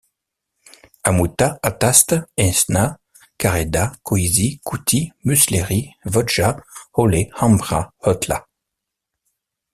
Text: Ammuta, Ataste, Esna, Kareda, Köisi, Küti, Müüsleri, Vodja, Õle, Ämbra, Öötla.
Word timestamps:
Ammuta, 1.03 1.59
Ataste, 1.69 2.17
Esna, 2.35 2.97
Kareda, 3.37 3.83
Köisi, 4.03 4.49
Küti, 4.71 5.03
Müüsleri, 5.25 5.79
Vodja, 6.15 6.51
Õle, 7.05 7.21
Ämbra, 7.49 7.83
Öötla. 8.07 8.43